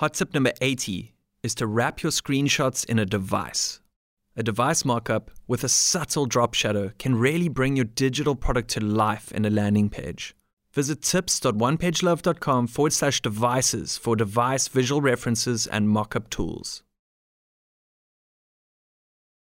[0.00, 3.80] Hot tip number 80 is to wrap your screenshots in a device.
[4.36, 8.80] A device markup with a subtle drop shadow can really bring your digital product to
[8.80, 10.36] life in a landing page.
[10.74, 16.82] Visit tips.onepagelove.com forward slash devices for device visual references and mockup tools.